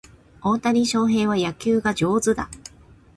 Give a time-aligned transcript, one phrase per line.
[0.41, 2.49] 大谷翔平は野球が上手だ